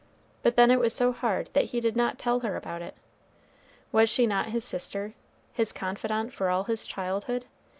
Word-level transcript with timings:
But 0.41 0.55
then 0.55 0.71
it 0.71 0.79
was 0.79 0.95
so 0.95 1.11
hard 1.11 1.51
that 1.53 1.65
he 1.65 1.79
did 1.79 1.95
not 1.95 2.17
tell 2.17 2.39
her 2.39 2.55
about 2.55 2.81
it. 2.81 2.95
Was 3.91 4.09
she 4.09 4.25
not 4.25 4.49
his 4.49 4.63
sister? 4.65 5.13
his 5.53 5.71
confidant 5.71 6.33
for 6.33 6.49
all 6.49 6.63
his 6.63 6.87
childhood? 6.87 7.45